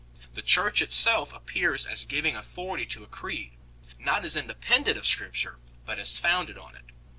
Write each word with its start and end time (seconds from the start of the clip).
The 0.33 0.41
Church 0.41 0.81
itself 0.81 1.31
appears 1.31 1.85
as 1.85 2.05
giving 2.05 2.35
authority 2.35 2.87
to 2.87 3.03
a 3.03 3.07
Creed, 3.07 3.51
not 3.99 4.25
as 4.25 4.35
independent 4.35 4.97
of 4.97 5.05
Scripture, 5.05 5.59
but 5.85 5.99
as 5.99 6.17
founded 6.17 6.57
on 6.57 6.75
it. 6.75 6.85